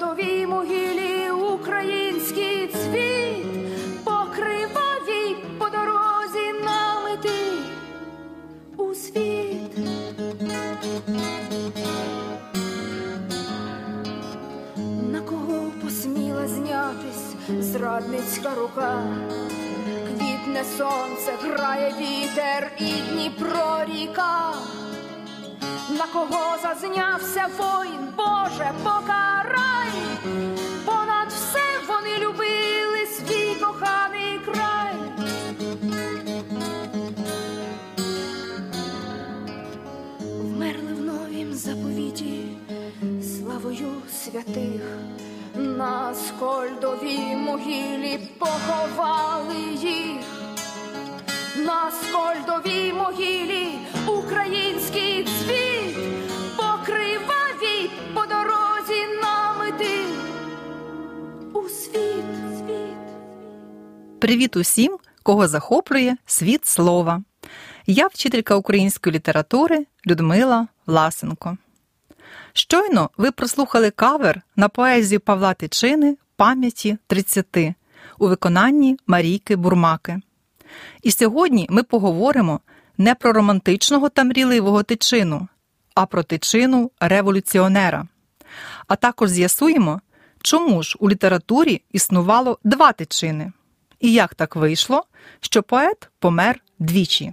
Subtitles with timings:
[0.00, 3.46] Скольдовій могилі український цвіт
[4.04, 7.30] покривавій по дорозі намити
[8.76, 9.78] у світ.
[15.12, 19.02] На кого посміла знятись зрадницька рука?
[20.08, 24.52] Квітне сонце, грає вітер і Дніпро ріка.
[25.98, 29.90] На кого зазнявся воїн, Боже, покарай,
[30.84, 34.94] понад все вони любили свій коханий край.
[40.20, 42.48] Вмерли в новім заповіті
[43.22, 44.82] славою святих,
[45.54, 50.24] на скольдовій могилі поховали їх,
[51.56, 53.59] на скольдовій могилі
[64.30, 67.22] Привіт усім, кого захоплює світ слова.
[67.86, 71.56] Я вчителька української літератури Людмила Власенко.
[72.52, 77.46] Щойно ви прослухали кавер на поезію Павла Тичини Пам'яті 30
[78.18, 80.20] у виконанні Марійки Бурмаки.
[81.02, 82.60] І сьогодні ми поговоримо
[82.98, 85.48] не про романтичного та мрійливого тичину,
[85.94, 88.06] а про тичину революціонера.
[88.86, 90.00] А також з'ясуємо,
[90.42, 93.52] чому ж у літературі існувало два тичини,
[94.00, 95.04] і як так вийшло,
[95.40, 97.32] що поет помер двічі.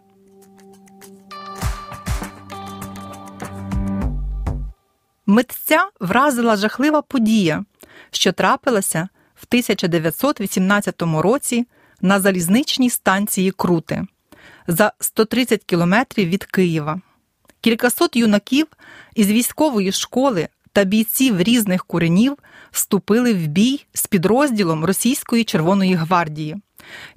[5.26, 7.66] Митця вразила жахлива подія,
[8.12, 11.68] що трапилася в 1918 році
[12.02, 14.06] на залізничній станції Крути
[14.68, 17.02] за 130 кілометрів від Києва.
[17.62, 18.68] Кількасот юнаків
[19.16, 22.38] із військової школи та бійців різних куренів
[22.72, 26.56] вступили в бій з підрозділом Російської Червоної гвардії,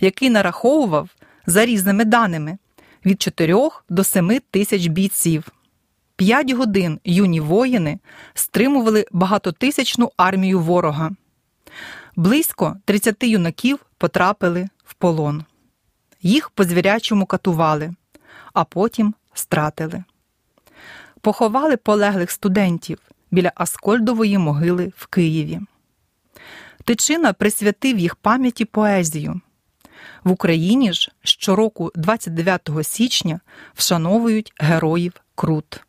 [0.00, 1.08] який нараховував
[1.46, 2.58] за різними даними
[3.06, 3.56] від 4
[3.88, 5.48] до 7 тисяч бійців.
[6.16, 7.98] П'ять годин юні воїни
[8.34, 11.10] стримували багатотисячну армію ворога.
[12.16, 15.44] Близько 30 юнаків потрапили в полон.
[16.22, 17.94] Їх по звірячому катували,
[18.52, 20.04] а потім стратили.
[21.20, 22.98] Поховали полеглих студентів
[23.30, 25.60] біля Аскольдової могили в Києві.
[26.84, 29.40] Тичина присвятив їх пам'яті поезію.
[30.24, 33.40] В Україні ж щороку, 29 січня,
[33.74, 35.80] вшановують героїв Крут.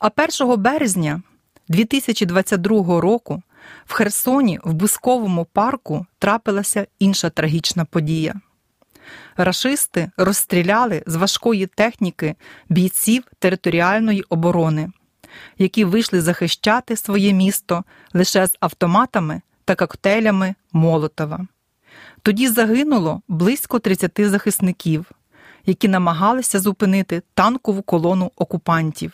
[0.00, 0.10] А
[0.40, 1.22] 1 березня
[1.68, 3.42] 2022 року
[3.86, 8.34] в Херсоні в Бусковому парку трапилася інша трагічна подія.
[9.36, 12.34] Рашисти розстріляли з важкої техніки
[12.68, 14.90] бійців територіальної оборони,
[15.58, 21.46] які вийшли захищати своє місто лише з автоматами та коктейлями Молотова.
[22.22, 25.10] Тоді загинуло близько 30 захисників,
[25.66, 29.12] які намагалися зупинити танкову колону окупантів.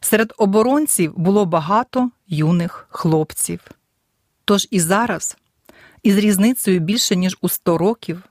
[0.00, 3.60] Серед оборонців було багато юних хлопців.
[4.44, 5.36] Тож і зараз,
[6.02, 8.22] із різницею більше ніж у 100 років,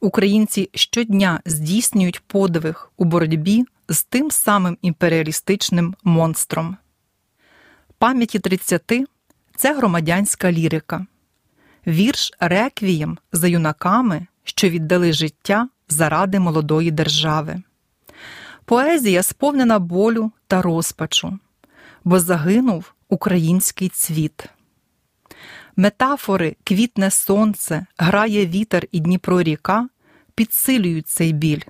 [0.00, 6.76] українці щодня здійснюють подвиг у боротьбі з тим самим імперіалістичним монстром.
[7.98, 8.92] Пам'яті 30
[9.56, 11.06] це громадянська лірика,
[11.86, 17.62] вірш реквієм за юнаками, що віддали життя заради молодої держави.
[18.64, 21.38] Поезія сповнена болю та розпачу,
[22.04, 24.44] бо загинув український цвіт.
[25.76, 29.88] Метафори квітне сонце, грає вітер і Дніпро ріка
[30.34, 31.60] підсилюють цей біль,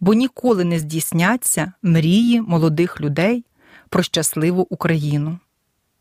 [0.00, 3.44] бо ніколи не здійсняться мрії молодих людей
[3.88, 5.38] про щасливу Україну.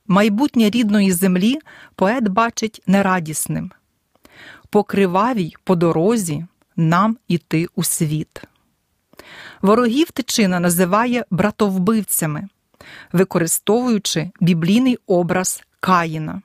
[0.08, 1.60] Майбутнє рідної землі
[1.96, 3.72] поет бачить нерадісним
[4.76, 6.46] по кривавій по дорозі
[6.76, 8.44] нам іти у світ.
[9.62, 12.48] Ворогів тичина називає братовбивцями,
[13.14, 16.42] використовуючи біблійний образ Каїна,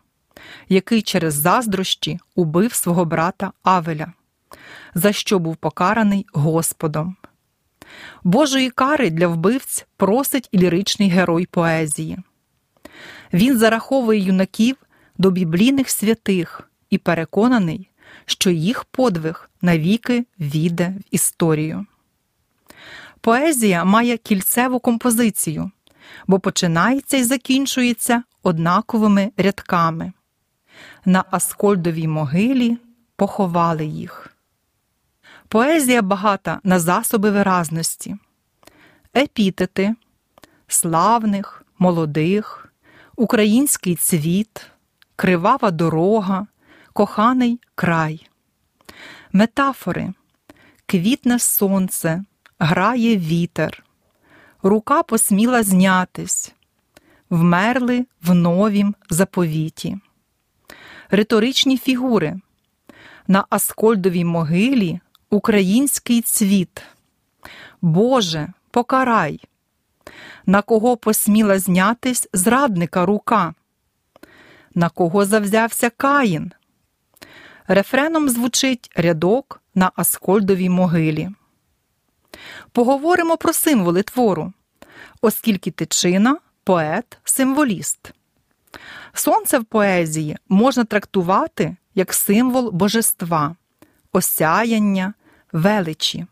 [0.69, 4.12] який через заздрощі убив свого брата Авеля,
[4.94, 7.17] за що був покараний Господом.
[8.25, 12.19] Божої кари для вбивць просить і ліричний герой поезії.
[13.32, 14.76] Він зараховує юнаків
[15.19, 17.91] до біблійних святих і переконаний,
[18.26, 21.87] що їх подвиг навіки війде в історію.
[23.20, 25.70] Поезія має кільцеву композицію,
[26.26, 30.12] бо починається і закінчується однаковими рядками.
[31.05, 32.79] На Аскольдовій могилі
[33.17, 34.30] поховали їх.
[35.52, 38.17] Поезія багата на засоби виразності,
[39.17, 39.94] епітети,
[40.69, 42.73] славних, молодих,
[43.17, 44.67] український цвіт,
[45.17, 46.47] кривава дорога,
[46.93, 48.26] коханий край,
[49.32, 50.12] метафори,
[50.87, 52.25] квітне сонце,
[52.58, 53.85] грає вітер,
[54.62, 56.55] рука посміла знятись,
[57.31, 59.99] вмерли в новім заповіті,
[61.11, 62.41] риторичні фігури.
[63.29, 65.00] На Аскольдовій могилі
[65.31, 66.82] український цвіт.
[67.81, 69.41] Боже, покарай,
[70.47, 73.55] на кого посміла знятись зрадника рука,
[74.75, 76.53] на кого завзявся Каїн.
[77.69, 81.31] Рефреном звучить рядок на Аскольдовій могилі.
[82.73, 84.53] Поговоримо про символи твору,
[85.21, 88.12] оскільки тичина поет символіст.
[89.12, 93.56] Сонце в поезії можна трактувати як символ божества,
[94.12, 95.15] осяяння,
[95.52, 96.26] величі,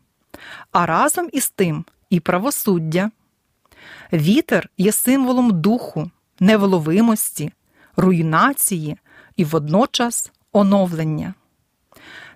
[0.72, 3.10] а разом із тим і правосуддя.
[4.12, 6.10] Вітер є символом духу,
[6.40, 7.52] невловимості,
[7.96, 8.96] руйнації
[9.36, 11.34] і водночас оновлення.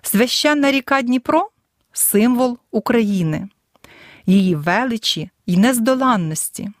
[0.01, 1.49] Священна ріка Дніпро
[1.93, 3.49] символ України,
[4.25, 6.71] її величі й нездоланності,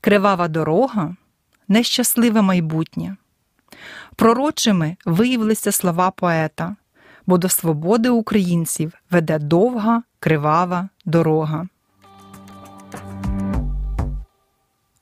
[0.00, 1.16] кривава дорога
[1.68, 3.16] нещасливе майбутнє.
[4.16, 6.76] Пророчими виявилися слова поета,
[7.26, 11.68] бо до свободи українців веде довга кривава дорога.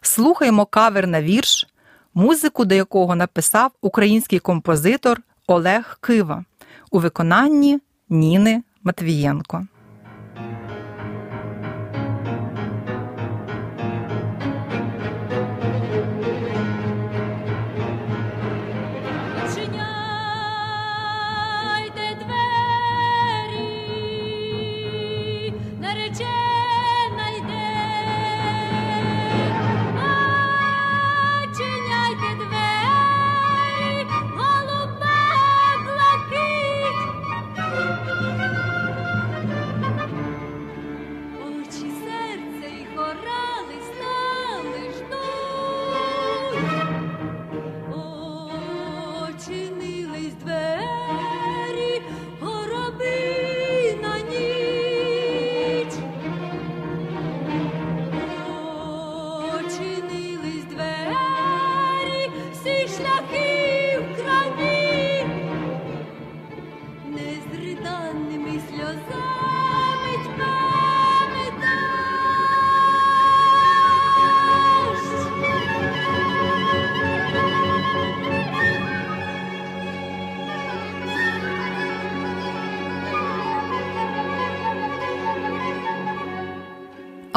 [0.01, 1.67] Слухаємо кавер на вірш,
[2.13, 5.21] музику до якого написав український композитор
[5.51, 6.45] Олег Кива
[6.91, 9.67] у виконанні Ніни Матвієнко.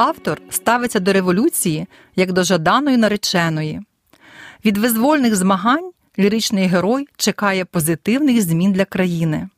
[0.05, 3.83] Автор ставиться до революції як до жаданої нареченої.
[4.65, 9.49] Від визвольних змагань ліричний герой чекає позитивних змін для країни.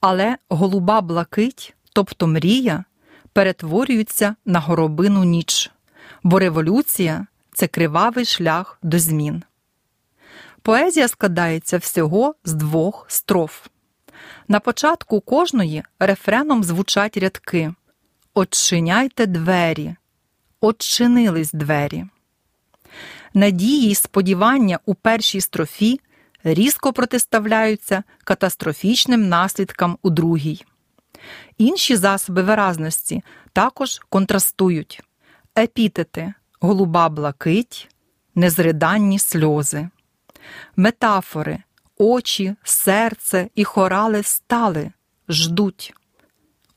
[0.00, 2.84] Але голуба блакить, тобто мрія,
[3.32, 5.70] перетворюється на горобину ніч,
[6.22, 9.42] бо революція це кривавий шлях до змін.
[10.62, 13.66] Поезія складається всього з двох строф.
[14.48, 17.74] На початку кожної рефреном звучать рядки
[18.34, 19.96] Отчиняйте двері,
[20.60, 22.04] Отчинились двері.
[23.34, 26.00] Надії й сподівання у першій строфі
[26.44, 30.64] різко протиставляються катастрофічним наслідкам у другій.
[31.58, 33.22] Інші засоби виразності
[33.52, 35.02] також контрастують
[35.58, 37.88] епітети, голуба блакить,
[38.34, 39.88] незриданні сльози,
[40.76, 41.62] метафори,
[41.98, 44.92] очі, серце і хорали стали,
[45.28, 45.94] ждуть,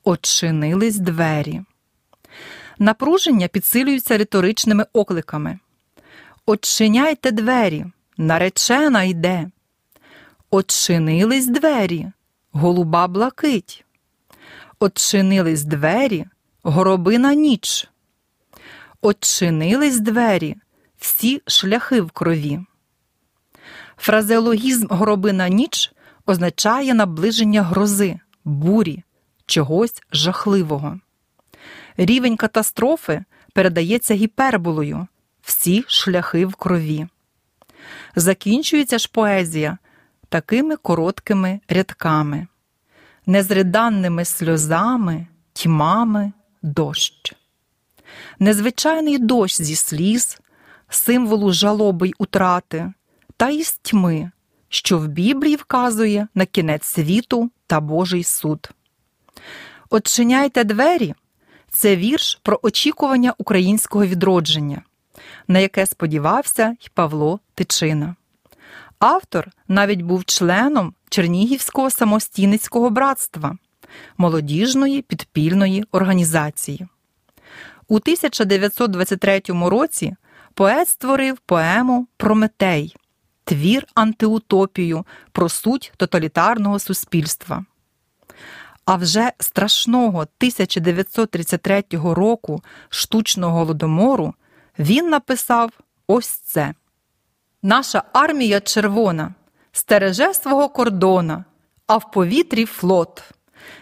[0.04, 1.62] Очинились двері.
[2.78, 5.58] Напруження підсилюються риторичними окликами.
[6.46, 9.50] Очиняйте двері, наречена йде.
[10.50, 12.06] Очинились двері,
[12.52, 13.84] голуба блакить.
[14.80, 16.26] Очинились двері,
[16.62, 17.88] горобина ніч.
[19.02, 20.56] Очинились двері,
[20.98, 22.60] всі шляхи в крові.
[23.96, 25.92] Фразеологізм горобина ніч
[26.26, 29.02] означає наближення грози, бурі,
[29.46, 31.00] чогось жахливого.
[31.96, 35.06] Рівень катастрофи передається гіперболою,
[35.42, 37.06] всі шляхи в крові.
[38.16, 39.78] Закінчується ж поезія
[40.28, 42.46] такими короткими рядками,
[43.26, 46.32] незриданними сльозами, тьмами
[46.62, 47.34] дощ.
[48.38, 50.40] Незвичайний дощ зі сліз,
[50.88, 52.92] символу жалоби й утрати,
[53.36, 54.30] та із тьми,
[54.68, 58.70] що в Біблії вказує на кінець світу та Божий суд.
[59.90, 61.14] Отчиняйте двері
[61.70, 64.82] це вірш про очікування українського відродження,
[65.48, 68.16] на яке сподівався й Павло Тичина.
[68.98, 73.56] Автор навіть був членом Чернігівського самостійницького братства,
[74.16, 76.88] молодіжної підпільної організації.
[77.88, 80.16] У 1923 році
[80.54, 82.96] поет створив поему Прометей,
[83.44, 87.64] твір антиутопію про суть тоталітарного суспільства.
[88.84, 94.34] А вже страшного 1933 року штучного голодомору
[94.78, 95.70] він написав
[96.06, 96.74] ось це:
[97.62, 99.34] Наша армія червона
[99.72, 101.44] стереже свого кордона,
[101.86, 103.22] а в повітрі флот.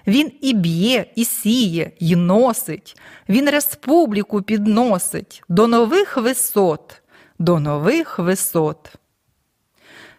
[0.07, 2.97] Він і б'є, і сіє, і носить,
[3.29, 7.03] він республіку підносить до нових висот,
[7.39, 8.93] до нових висот.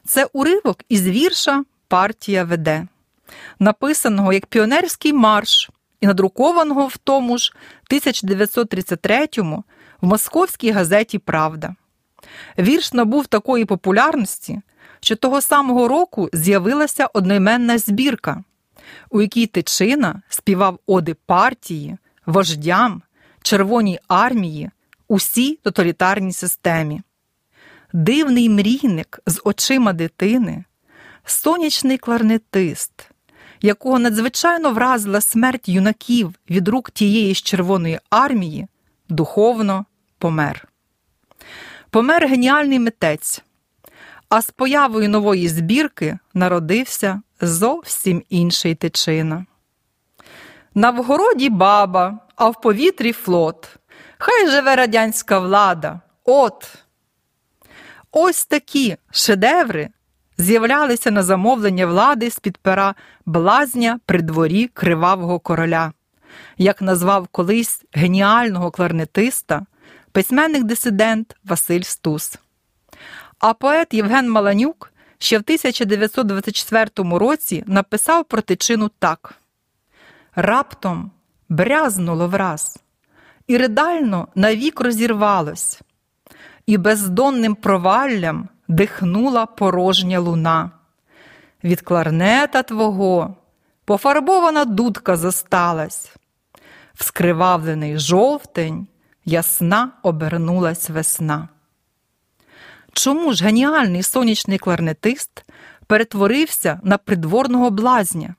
[0.05, 2.87] Це уривок із вірша Партія веде
[3.59, 5.69] написаного як піонерський марш
[6.01, 7.53] і надрукованого в тому ж
[7.91, 9.63] 1933-му
[10.01, 11.75] в московській газеті Правда.
[12.59, 14.61] Вірш набув такої популярності,
[14.99, 18.43] що того самого року з'явилася одноіменна збірка,
[19.09, 23.01] у якій Тичина співав оди партії, вождям,
[23.41, 24.69] Червоній армії,
[25.07, 27.01] усій тоталітарній системі.
[27.93, 30.63] Дивний мрійник з очима дитини,
[31.25, 33.09] сонячний кларнетист,
[33.63, 38.67] якого надзвичайно вразила смерть юнаків від рук тієї ж Червоної армії,
[39.09, 39.85] духовно
[40.17, 40.67] помер.
[41.89, 43.43] Помер геніальний митець,
[44.29, 49.45] а з появою нової збірки народився зовсім інший тичина.
[50.75, 53.75] На вгороді баба, а в повітрі флот.
[54.17, 56.01] Хай живе радянська влада.
[56.23, 56.75] От.
[58.11, 59.89] Ось такі шедеври
[60.37, 65.93] з'являлися на замовлення влади з під пера блазня при дворі кривавого короля,
[66.57, 69.65] як назвав колись геніального кларнетиста,
[70.11, 72.37] письменник дисидент Василь Стус.
[73.39, 79.35] А поет Євген Маланюк ще в 1924 році написав про тичину так:
[80.35, 81.11] Раптом
[81.49, 82.79] брязнуло враз,
[83.47, 85.81] і ридально навік розірвалось,
[86.65, 90.71] і бездонним проваллям дихнула порожня луна.
[91.63, 93.35] Від кларнета твого
[93.85, 96.15] пофарбована дудка зосталась,
[96.93, 98.87] вскривавлений жовтень,
[99.25, 101.49] ясна обернулась весна.
[102.93, 105.45] Чому ж геніальний сонячний кларнетист
[105.87, 108.35] перетворився на придворного блазня?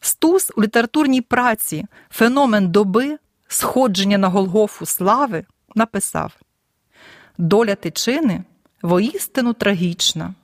[0.00, 3.18] Стус у літературній праці Феномен доби,
[3.48, 6.32] сходження на Голгофу слави написав
[7.38, 8.44] Доля тичини
[8.82, 10.34] воістину трагічна.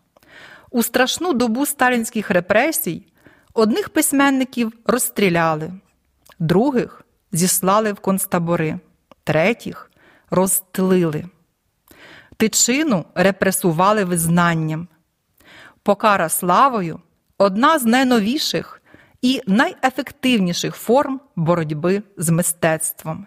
[0.70, 3.06] У страшну добу сталінських репресій
[3.54, 5.72] одних письменників розстріляли,
[6.38, 8.78] других зіслали в концтабори,
[9.24, 9.90] третіх
[10.30, 11.24] розтлили.
[12.36, 14.88] Тичину репресували визнанням.
[15.82, 17.00] Покара славою
[17.38, 18.82] одна з найновіших
[19.22, 23.26] і найефективніших форм боротьби з мистецтвом.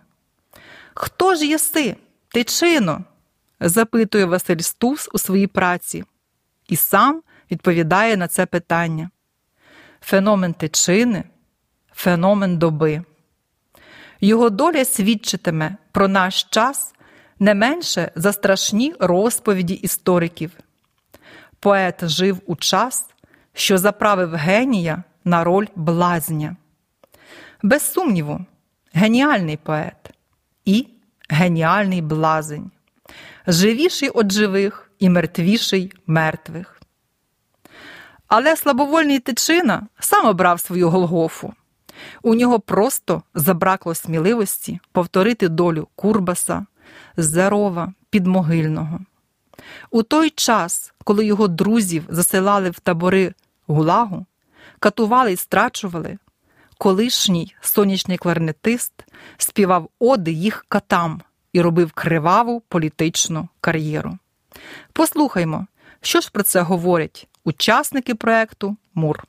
[0.94, 1.96] Хто ж єси,
[2.28, 3.04] тичино?
[3.60, 6.04] Запитує Василь Стус у своїй праці.
[6.68, 7.22] і сам
[7.52, 9.10] відповідає на це питання.
[10.02, 11.24] Феномен тичини,
[11.94, 13.04] феномен доби.
[14.22, 16.94] Його доля свідчитиме про наш час
[17.40, 20.52] не менше за страшні розповіді істориків.
[21.60, 23.10] Поет жив у час,
[23.54, 26.56] що заправив генія на роль блазня.
[27.64, 28.46] Без сумніву,
[28.94, 30.14] геніальний поет
[30.66, 30.88] і
[31.30, 32.72] геніальний блазень,
[33.48, 36.82] живіший від живих і мертвіший мертвих.
[38.28, 41.54] Але слабовольний тичина сам обрав свою Голгофу.
[42.22, 46.66] У нього просто забракло сміливості повторити долю Курбаса,
[47.18, 49.00] Зерова, Підмогильного.
[49.92, 53.34] У той час, коли його друзів засилали в табори
[53.68, 54.26] гулагу,
[54.80, 56.18] катували і страчували,
[56.78, 58.94] колишній сонячний кларнетист
[59.38, 61.22] співав оди їх катам
[61.54, 64.18] і робив криваву політичну кар'єру.
[64.94, 65.68] Послухаймо,
[66.02, 69.24] що ж про це говорять учасники проекту Мур.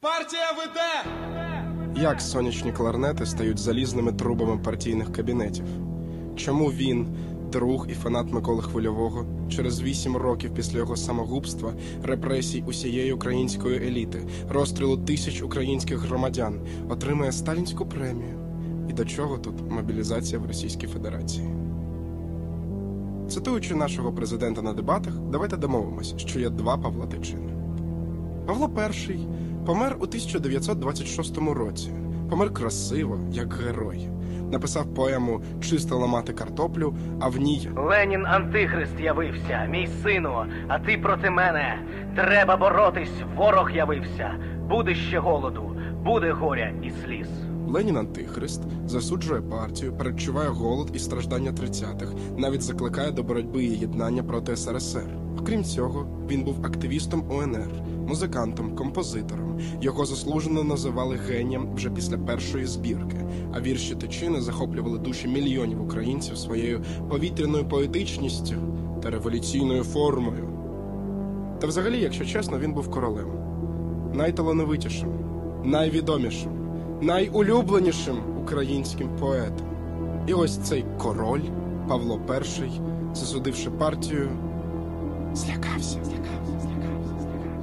[0.00, 1.26] Партія веде!
[2.00, 5.64] Як сонячні кларнети стають залізними трубами партійних кабінетів?
[6.36, 7.16] Чому він,
[7.52, 14.22] друг і фанат Миколи Хвильового, через вісім років після його самогубства, репресій усієї української еліти,
[14.48, 18.45] розстрілу тисяч українських громадян, отримує сталінську премію?
[18.88, 21.48] І до чого тут мобілізація в Російській Федерації?
[23.28, 27.52] Цитуючи нашого президента на дебатах, давайте домовимось, що є два Павла Тичини.
[28.46, 29.18] Павло І
[29.66, 31.90] помер у 1926 році.
[32.30, 34.08] Помер красиво, як герой.
[34.52, 40.98] Написав поему Чисто ламати картоплю, а в ній Ленін Антихрист явився, мій сину, а ти
[40.98, 41.78] проти мене.
[42.16, 44.34] Треба боротись, ворог явився.
[44.68, 47.28] Буде ще голоду, буде горя і сліз.
[47.76, 54.22] Ленін Антихрист засуджує партію, передчуває голод і страждання 30-х, навіть закликає до боротьби і єднання
[54.22, 55.16] проти СРСР.
[55.40, 57.68] Окрім цього, він був активістом УНР,
[58.06, 59.60] музикантом, композитором.
[59.80, 66.38] Його заслужено називали генієм вже після першої збірки, а вірші Тичини захоплювали душі мільйонів українців
[66.38, 68.54] своєю повітряною поетичністю
[69.02, 70.48] та революційною формою.
[71.60, 73.28] Та взагалі, якщо чесно, він був королем,
[74.14, 75.08] найталановитішим,
[75.64, 76.65] найвідомішим,
[77.00, 79.66] найулюбленішим українським поетом.
[80.26, 81.42] І ось цей король
[81.88, 82.80] Павло І,
[83.14, 84.28] засудивши партію,
[85.34, 85.98] злякався.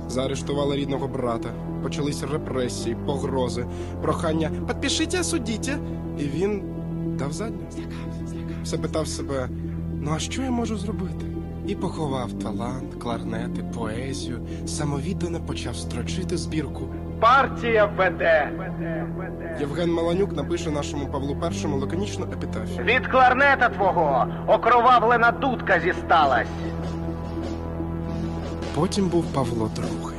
[0.10, 1.50] Заарештували рідного брата,
[1.84, 3.65] почалися репресії, погрози,
[4.02, 5.72] прохання «Підпишіть, осудіть!»
[6.19, 6.63] І він
[7.19, 7.65] дав задню.
[7.72, 9.50] Злякався, Все питав себе:
[10.02, 11.26] ну а що я можу зробити?
[11.67, 16.88] І поховав талант, кларнети, поезію, самовіддано почав строчити збірку.
[17.19, 18.49] Партія веде.
[19.60, 22.84] Євген Маланюк напише нашому Павлу І лаконічну епітафію.
[22.86, 26.47] Від кларнета твого окровавлена дудка зісталась.
[28.76, 30.13] Потім був Павло II.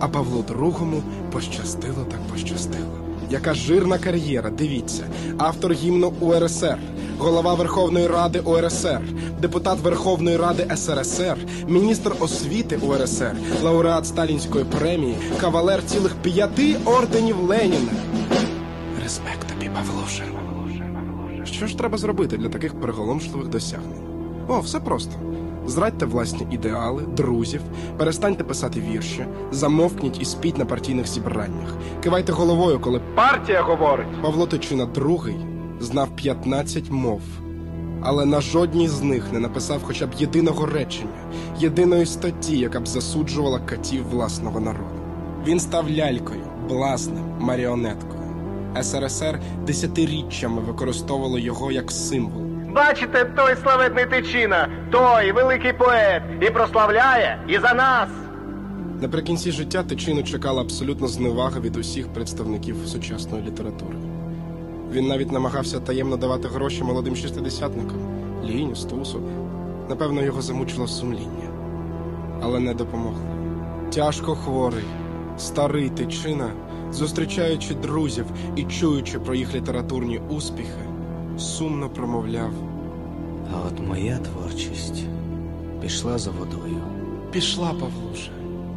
[0.00, 1.02] А Павлу II
[1.32, 2.98] пощастило так пощастило.
[3.30, 5.04] Яка жирна кар'єра, дивіться,
[5.38, 6.78] автор гімну УРСР,
[7.18, 9.00] голова Верховної Ради УРСР,
[9.40, 11.36] депутат Верховної Ради СРСР,
[11.68, 17.92] міністр освіти УРСР, лауреат Сталінської премії, кавалер цілих п'яти орденів Леніна.
[19.02, 20.24] Респект тобі, Павлуша.
[21.44, 24.02] Що ж треба зробити для таких приголомшливих досягнень?
[24.48, 25.12] О, все просто.
[25.66, 27.60] Зрадьте власні ідеали, друзів,
[27.98, 31.74] перестаньте писати вірші, замовкніть і спіть на партійних зібраннях.
[32.02, 34.22] Кивайте головою, коли Партія говорить.
[34.22, 35.51] Павло Тичина II
[35.82, 37.20] знав 15 мов,
[38.02, 42.88] але на жодній з них не написав хоча б єдиного речення, єдиної статті, яка б
[42.88, 45.00] засуджувала катів власного народу.
[45.46, 48.22] Він став лялькою, блазнем, маріонеткою.
[48.82, 52.42] СРСР десятиріччями використовувало його як символ.
[52.74, 58.08] Бачите, той славетний тичина, той великий поет, і прославляє, і за нас.
[59.00, 63.96] Наприкінці життя Тичину чекала абсолютно зневага від усіх представників сучасної літератури.
[64.92, 67.98] Він навіть намагався таємно давати гроші молодим шістидесятникам
[68.44, 69.20] Ліню, Стусу.
[69.88, 71.48] Напевно, його замучило сумління,
[72.42, 73.26] але не допомогло.
[73.94, 74.84] Тяжко хворий,
[75.38, 76.52] старий Тичина,
[76.92, 78.26] зустрічаючи друзів
[78.56, 80.88] і чуючи про їх літературні успіхи,
[81.38, 82.52] сумно промовляв.
[83.54, 85.04] А от моя творчість
[85.82, 86.82] пішла за водою.
[87.30, 88.30] Пішла Павлуша,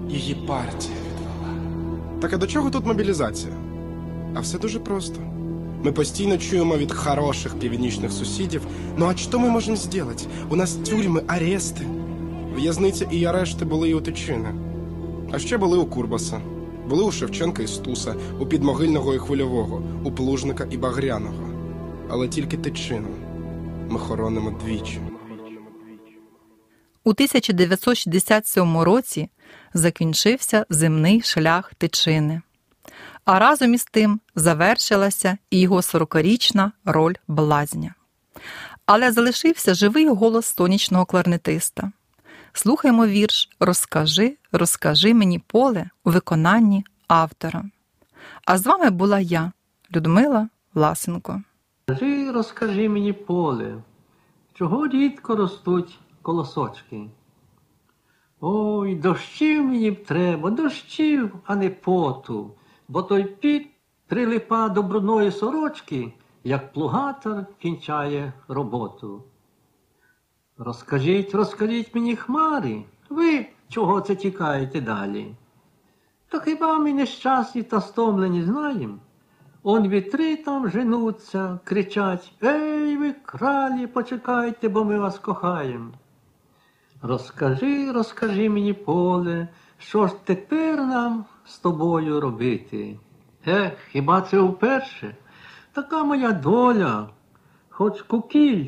[0.09, 1.79] її партія відвела.
[2.21, 3.53] Так а до чого тут мобілізація?
[4.35, 5.21] А все дуже просто.
[5.85, 8.61] Ми постійно чуємо від хороших північних сусідів,
[8.97, 10.23] ну а що ми можемо зробити?
[10.49, 11.87] У нас тюрми, арести.
[12.55, 14.55] В'язниця і арешти були і у Тичини.
[15.31, 16.41] А ще були у Курбаса.
[16.89, 21.49] Були у Шевченка і Стуса, у Підмогильного і Хвильового, у Плужника і Багряного.
[22.09, 23.07] Але тільки Тичину
[23.89, 24.99] ми хоронимо двічі.
[27.03, 29.29] У 1967 році
[29.73, 32.41] закінчився земний шлях тичини,
[33.25, 37.93] а разом із тим завершилася і його 40-річна роль блазня.
[38.85, 41.91] Але залишився живий голос сонячного кларнетиста.
[42.53, 47.63] Слухаймо вірш Розкажи, розкажи мені поле у виконанні автора.
[48.45, 49.51] А з вами була я,
[49.95, 51.41] Людмила Власенко.
[51.83, 53.75] Скажи, розкажи мені поле,
[54.53, 57.09] чого рідко ростуть колосочки.
[58.39, 62.51] Ой, дощів мені б треба, дощів, а не поту,
[62.87, 63.67] бо той піт
[64.07, 69.23] прилипа до брудної сорочки, як плугатор кінчає роботу.
[70.57, 75.35] Розкажіть, розкажіть мені хмари, ви чого це тікаєте далі?
[76.27, 78.99] То хіба ми нещасні та стомлені знаєм?
[79.63, 85.93] Он вітри там женуться, кричать Ей ви, кралі, почекайте, бо ми вас кохаєм.
[87.01, 92.99] Розкажи, розкажи мені, поле, що ж тепер нам з тобою робити?
[93.47, 95.15] Ех, хіба це вперше?
[95.73, 97.09] Така моя доля,
[97.69, 98.65] хоч кукіль,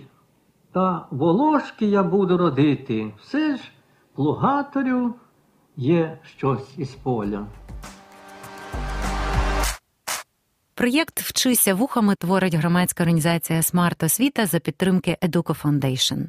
[0.71, 3.63] та волошки я буду родити, все ж
[4.15, 5.13] плугаторю
[5.75, 7.47] є щось із поля.
[10.73, 16.25] Проєкт Вчися вухами творить громадська організація Смарт Освіта за підтримки Educo Foundation.